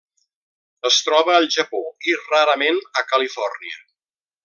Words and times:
Es 0.89 0.97
troba 1.09 1.35
al 1.41 1.45
Japó 1.57 1.83
i, 2.09 2.17
rarament, 2.25 2.83
a 3.03 3.07
Califòrnia. 3.15 3.83